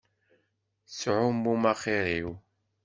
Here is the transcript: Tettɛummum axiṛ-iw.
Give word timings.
Tettɛummum 0.85 1.63
axiṛ-iw. 1.71 2.29